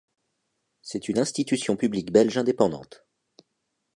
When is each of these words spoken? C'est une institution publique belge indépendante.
C'est 0.81 1.09
une 1.09 1.19
institution 1.19 1.75
publique 1.75 2.11
belge 2.11 2.35
indépendante. 2.35 3.05